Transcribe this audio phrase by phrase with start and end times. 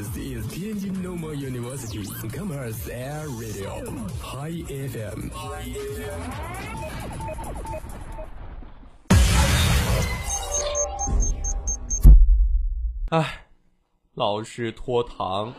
[0.00, 3.84] This is Tianjin Normal University Commerce Air Radio
[4.22, 5.28] High FM。
[13.10, 13.44] 哎，
[14.14, 15.52] 老是拖堂，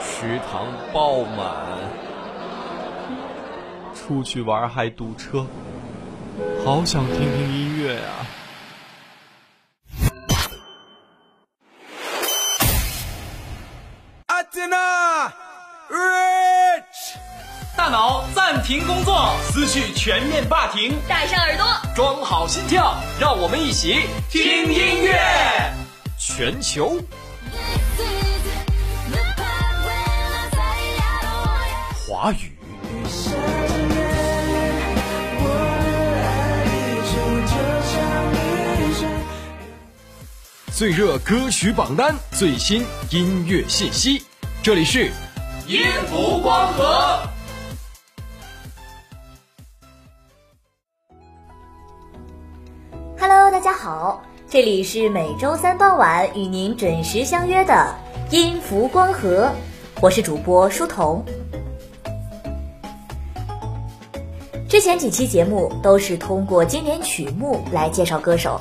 [0.00, 1.78] 食堂爆满，
[3.94, 5.46] 出去玩还堵车，
[6.64, 8.26] 好想听听音乐呀、
[18.68, 25.18] 停工作，思绪全面霸停，戴上耳朵，装好心跳，让我们一起听音乐。
[26.18, 27.00] 全球。
[32.06, 32.52] 华语。
[40.70, 44.22] 最热歌曲榜单，最新音乐信息，
[44.62, 45.10] 这里是。
[45.66, 47.27] 音符光合。
[54.50, 57.94] 这里是每周三傍晚与您准时相约的
[58.30, 59.50] 音符光合，
[60.00, 61.22] 我是主播舒彤。
[64.66, 68.58] 之前几期节目都是通过经典曲目来介绍歌手，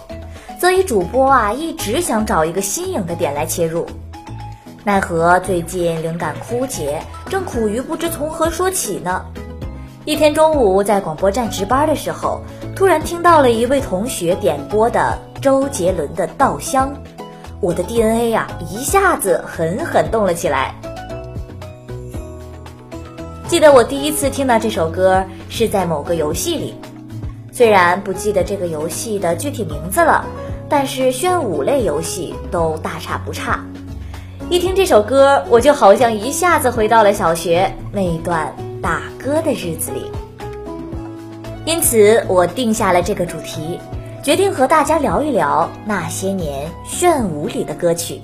[0.59, 3.85] 所以主播啊一直想找一个新颖的点来切入，
[4.83, 9.25] 奈何最近灵感枯竭，正苦于不知从何说起呢。
[10.03, 12.41] 一天中午在广播站值班的时候，
[12.75, 16.89] 突然听到了一位同学点播的周杰伦的《稻香》，
[17.61, 20.73] 我的 DNA 呀、一下子狠狠动了起来。
[23.47, 26.75] 记得我第一次听到这首歌是在某个游戏里，
[27.51, 30.25] 虽然不记得这个游戏的具体名字了，
[30.67, 33.63] 但是炫舞类游戏都大差不差。
[34.49, 40.11] 一听这首歌，我就好像一下子回到了小学那一段打歌的日子里。
[41.65, 43.79] 因此，我定下了这个主题，
[44.27, 48.21] 决定和大家聊一聊那些年炫舞里的歌曲。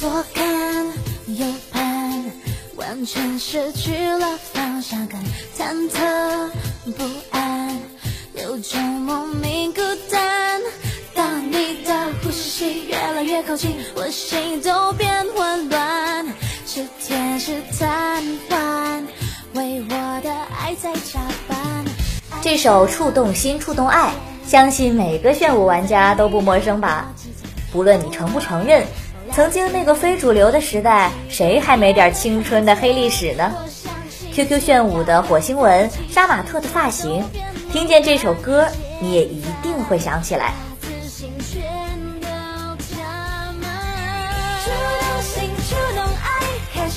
[0.00, 0.86] 左看
[1.36, 2.24] 右盼，
[2.76, 5.22] 完全失去了方向感，
[5.54, 6.50] 忐忑
[6.96, 7.78] 不安，
[8.42, 10.37] 有种莫名孤单。
[12.88, 16.26] 越来越靠近，我心都变混乱，
[16.66, 19.04] 是天是瘫痪，
[19.54, 21.58] 为我的爱在加班。
[22.40, 24.08] 这首《触动心，触动爱》，
[24.50, 27.12] 相信每个炫舞玩家都不陌生吧？
[27.72, 28.86] 不论你承不承认，
[29.32, 33.52] 曾经那个非主流的时代，谁还没点青春的黑历史呢
[34.32, 37.24] ？QQ 炫舞的火星文、杀马特的发型，
[37.72, 38.68] 听见这首歌，
[39.00, 40.54] 你也一定会想起来。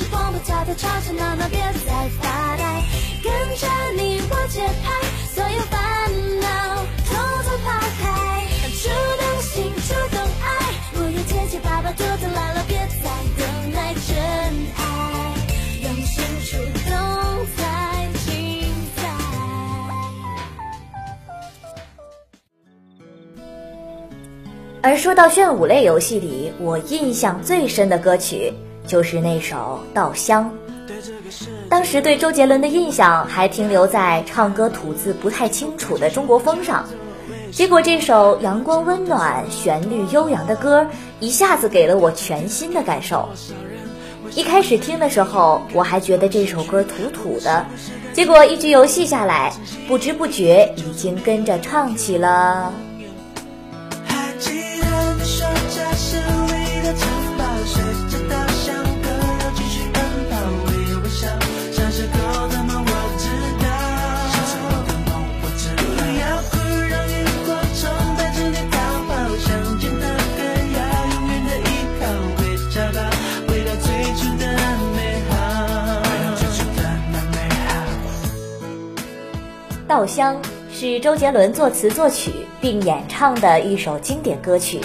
[0.02, 2.82] 开始广播跳跳，吵吵闹闹，别再发呆，
[3.22, 4.90] 跟着你我节拍，
[5.32, 5.80] 所有烦
[6.42, 6.48] 恼
[7.06, 7.14] 统
[7.44, 7.70] 统抛
[8.02, 8.10] 开。
[8.82, 10.50] 触动心，触动爱，
[10.92, 14.18] 不要结结巴巴，肚子来了，别再等待真
[14.76, 14.82] 爱，
[15.84, 16.58] 用心触
[16.90, 16.92] 动
[17.56, 17.60] 才
[18.26, 18.32] 精
[18.96, 19.00] 彩。
[24.82, 28.52] 而说到炫舞类游戏里，我印象最深的歌曲
[28.92, 30.52] 就是那首《稻香》。
[31.70, 36.86] 当时对周杰伦的印象还停留在唱歌吐字不太清楚的中国风上，
[37.54, 40.86] 结果这首阳光温暖、旋律悠扬的歌，
[41.22, 43.30] 一下子给了我全新的感受。
[44.36, 47.66] 一开始听的时候，我还觉得这首歌土土的，
[48.12, 49.54] 结果一局游戏下来，
[49.88, 52.74] 不知不觉已经跟着唱起了。
[79.92, 80.38] 稻香》
[80.74, 84.80] 是周杰伦作词作曲并演唱的一首经典歌曲，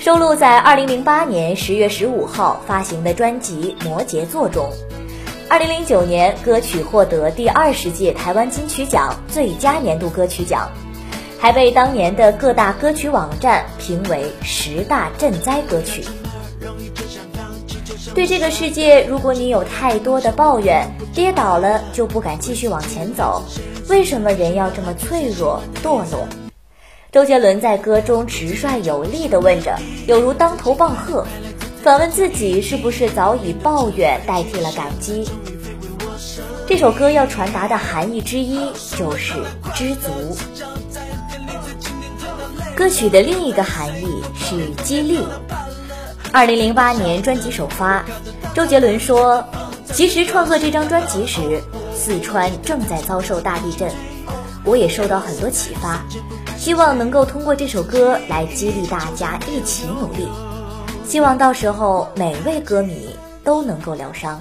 [0.00, 4.68] 收录在2008年10月15号发行的专辑《摩羯座》中。
[5.48, 10.68] 2009年，歌曲获得第二十届台湾金曲奖最佳年度歌曲奖，
[11.38, 16.04] 还被当年的各大歌曲网站评为十大赈灾歌曲。
[18.16, 23.42] 对这个世界，如果你有太多的抱怨，跌倒了就不敢继续往前走，
[23.88, 26.26] 为什么人要这么脆弱堕落？
[27.12, 29.76] 周杰伦在歌中直率有力地问着，
[30.06, 31.26] 有如当头棒喝，
[31.82, 35.28] 反问自己是不是早已抱怨代替了感激。
[36.68, 38.60] 这首歌要传达的含义之一
[38.96, 39.34] 就是
[39.74, 40.08] 知足。
[42.76, 45.18] 歌曲的另一个含义是激励。
[46.32, 48.04] 二零零八年专辑首发，
[48.54, 49.44] 周杰伦说
[49.92, 51.60] ：“其实创作这张专辑时，
[51.94, 53.90] 四川正在遭受大地震，
[54.64, 56.02] 我也受到很多启发，
[56.56, 60.28] 希望能够通过这首歌来激励大家一起努力，
[61.04, 63.10] 希望到时候每位歌迷
[63.44, 64.40] 都能够疗伤。”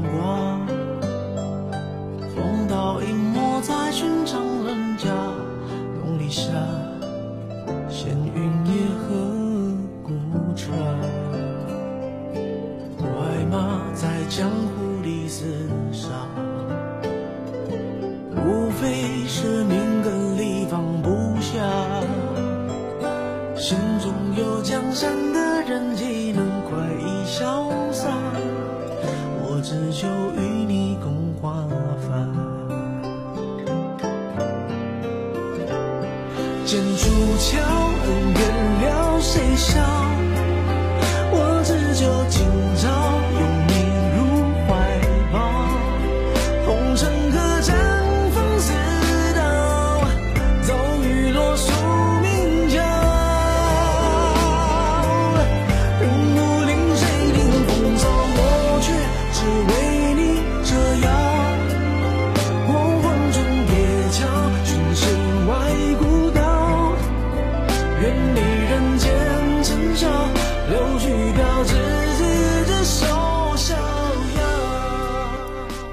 [0.00, 0.51] 我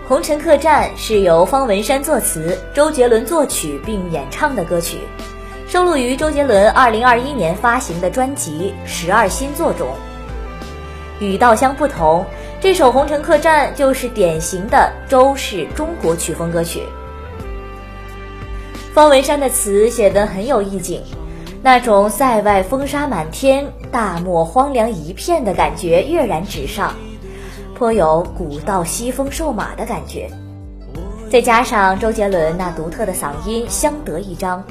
[0.09, 4.97] 红尘客栈》是由方文山作词，周杰伦作曲并演唱的歌曲，
[5.67, 9.87] 收录于周杰伦2021年发行的专辑《十二星座》中。
[11.19, 12.25] 与稻香不同，
[12.59, 16.81] 这首《红尘客栈》就是典型的周式中国曲风歌曲。
[18.95, 21.03] 方文山的词写得很有意境，
[21.61, 26.95] 那种塞外风沙满天、大漠荒凉一片的感觉跃然纸上。
[27.79, 30.29] 颇有古道西风瘦马的感觉，
[31.31, 34.61] 再加上周杰伦那独特的嗓音，相得益彰。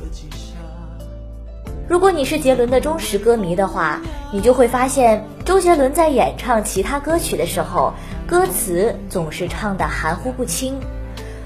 [1.89, 3.99] 如果你是杰伦的忠实歌迷的话，
[4.31, 7.95] 你就会发现，周杰伦在演唱其他歌曲的时候，
[8.27, 10.79] 歌词总是唱得含糊不清。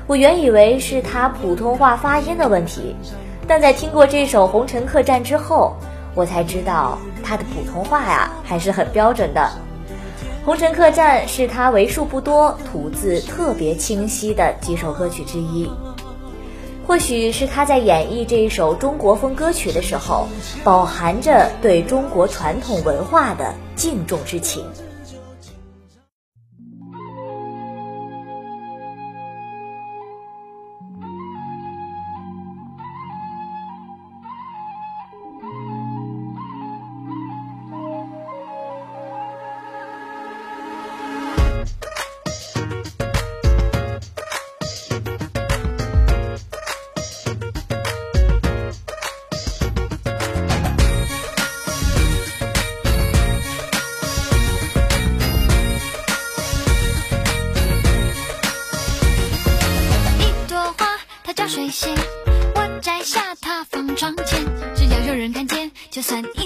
[0.09, 2.97] 我原以为是他普通话发音的问题，
[3.47, 5.77] 但在听过这首《红尘客栈》之后，
[6.17, 9.41] 我才知道他的普通话呀还是很标准的。
[10.45, 15.71] 《红尘客栈》是他为数不多吐字特别清晰的几首歌曲之一，
[16.85, 20.27] 或许是他在演绎这一首中国风歌曲的时候，
[20.65, 24.65] 饱含着对中国传统文化的敬重之情。
[66.03, 66.42] san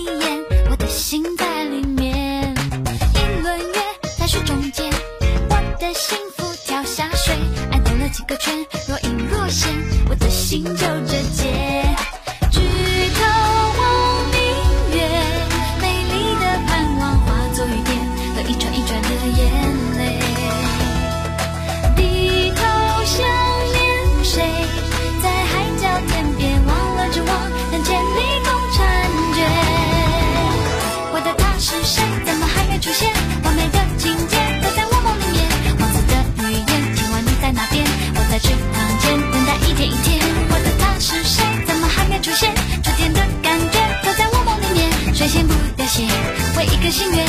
[46.86, 47.26] 个心愿，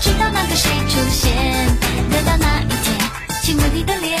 [0.00, 1.32] 直到那个谁出现，
[2.10, 2.98] 等到那一天，
[3.40, 4.18] 亲吻你的脸，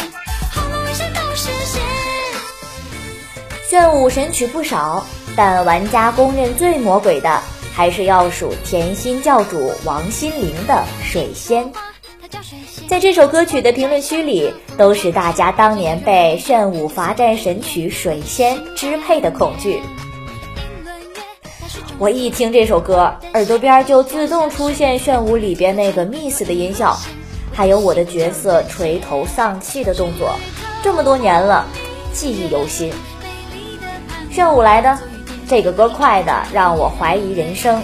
[0.52, 1.82] 好梦一生都实现。
[3.68, 7.42] 炫舞神曲不少，但玩家公认最魔鬼的，
[7.74, 10.74] 还是要数甜心教主王心凌的
[11.04, 11.68] 《水仙，
[12.86, 19.82] 在这首歌曲的评论区里，都是大家当年被炫舞罚站神曲《水仙》支配的恐惧。
[21.98, 26.94] 我一听这首歌，耳朵边就自动出现炫舞里边那个 miss 的音效，
[27.54, 30.36] 还有我的角色垂头丧气的动作，
[30.82, 31.64] 这么多年了，
[32.12, 32.92] 记忆犹新。
[34.30, 34.98] 炫舞来的，
[35.48, 37.82] 这个歌快的让我怀疑人生。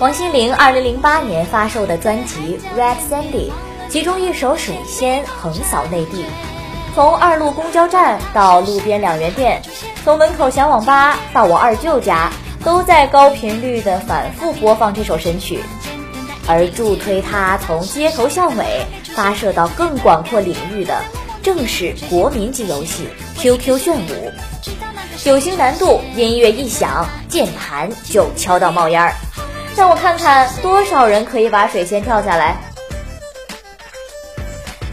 [0.00, 3.50] 王心凌2008年发售的专辑《Red Sandy》，
[3.90, 6.24] 其中一首《水仙》横扫内地，
[6.94, 9.60] 从二路公交站到路边两元店，
[10.06, 12.30] 从门口小网吧到我二舅家，
[12.62, 15.58] 都在高频率的反复播放这首神曲。
[16.46, 18.86] 而助推它从街头巷尾
[19.16, 21.02] 发射到更广阔领域的，
[21.42, 23.08] 正是国民级游戏
[23.38, 24.32] QQ 炫舞。
[25.16, 29.12] 九星难度，音乐一响，键盘就敲到冒烟儿。
[29.76, 32.56] 让我看看多少人可以把水仙跳下来。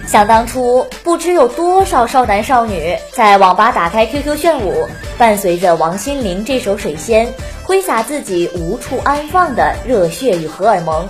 [0.07, 7.27] 想当初，不知有多少少男少女在网吧打开 QQ 炫舞，伴随着王心凌这首《水仙》，
[7.63, 11.07] 挥洒自己无处安放的热血与荷尔蒙，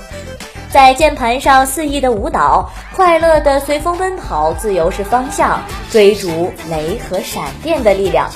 [0.70, 8.30] 在键盘上肆意的舞蹈，快乐的随风奔跑，自由是方向，追逐雷和闪电的力量。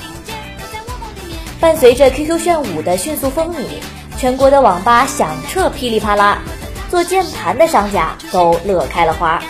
[1.60, 3.66] 伴随着 QQ 炫舞的迅速风靡，
[4.16, 6.38] 全国的网吧响彻噼里啪啦，
[6.90, 9.42] 做键盘的商家都乐开了花。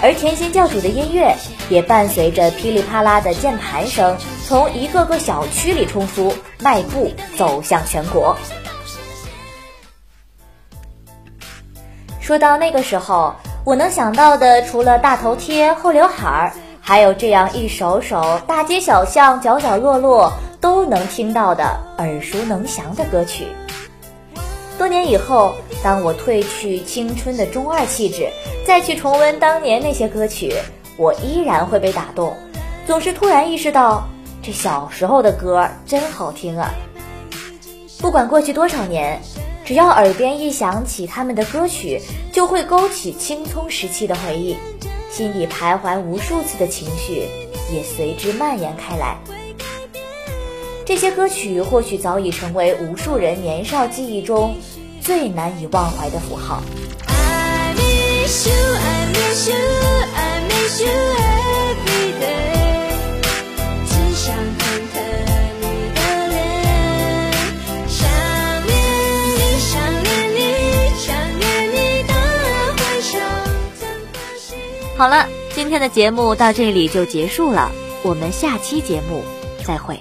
[0.00, 1.36] 而甜心教主的音乐
[1.68, 8.36] 也伴随着噼里啪啦的键盘声，从一个个小区里冲出，迈步走向全国。
[12.20, 13.34] 说到那个时候，
[13.64, 21.64] 我能想到的除了大头贴、厚刘海儿，还有这样一首首大街小巷、角角落落都能听到的
[21.98, 23.46] 耳熟能详的歌曲。
[24.78, 28.28] 多年以后，当我褪去青春的中二气质，
[28.66, 30.52] 再去重温当年那些歌曲，
[30.96, 32.36] 我依然会被打动，
[32.86, 34.02] 总是突然意识到，
[34.42, 36.74] 这小时候的歌真好听啊！
[38.00, 39.22] 不管过去多少年，
[39.64, 44.56] 只要耳边一响起他们的歌曲，就会勾起青葱时期的回忆，
[45.08, 47.28] 心底徘徊无数次的情绪
[47.72, 49.16] 也随之蔓延开来。
[50.84, 54.56] 这些歌曲或许早已成为无数人年少记忆中
[55.00, 56.60] 最难以忘怀的符号。
[75.02, 77.72] 好了，今天的节目到这里就结束了，
[78.04, 79.24] 我们下期节目
[79.66, 80.00] 再会。